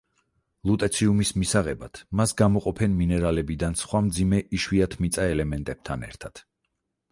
ლუტეციუმის 0.69 1.31
მისაღებად 1.41 1.99
მას 2.21 2.33
გამოყოფენ 2.39 2.97
მინერალებიდან 3.03 3.79
სხვა 3.83 4.03
მძიმე 4.09 4.43
იშვიათმიწა 4.61 5.31
ელემენტებთან 5.37 6.11
ერთად. 6.13 6.47